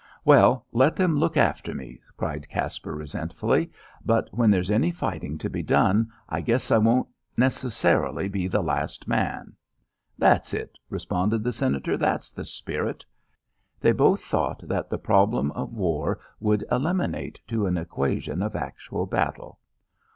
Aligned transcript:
"Well, 0.25 0.65
let 0.71 0.95
them 0.95 1.15
look 1.19 1.37
after 1.37 1.75
me," 1.75 2.01
cried 2.17 2.49
Caspar 2.49 2.95
resentfully; 2.95 3.71
"but 4.03 4.29
when 4.33 4.49
there's 4.49 4.71
any 4.71 4.89
fighting 4.89 5.37
to 5.37 5.47
be 5.47 5.61
done 5.61 6.09
I 6.27 6.41
guess 6.41 6.71
I 6.71 6.79
won't 6.79 7.07
necessarily 7.37 8.27
be 8.27 8.47
the 8.47 8.63
last 8.63 9.07
man." 9.07 9.53
"That's 10.17 10.55
it," 10.55 10.79
responded 10.89 11.43
the 11.43 11.53
Senator. 11.53 11.97
"That's 11.97 12.31
the 12.31 12.45
spirit." 12.45 13.05
They 13.79 13.91
both 13.91 14.23
thought 14.23 14.67
that 14.67 14.89
the 14.89 14.97
problem 14.97 15.51
of 15.51 15.71
war 15.71 16.19
would 16.39 16.65
eliminate 16.71 17.39
to 17.49 17.67
an 17.67 17.77
equation 17.77 18.41
of 18.41 18.55
actual 18.55 19.05
battle. 19.05 19.59